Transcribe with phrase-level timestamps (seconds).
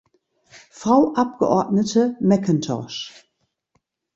[0.71, 3.29] Frau Abgeordnete McIntosh!